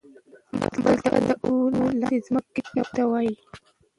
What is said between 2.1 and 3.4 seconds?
ځمکې ته وايي.